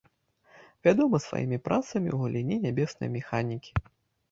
Вядомы 0.87 1.19
сваімі 1.25 1.59
працамі 1.69 2.09
ў 2.13 2.17
галіне 2.25 2.55
нябеснай 2.65 3.09
механікі. 3.19 3.71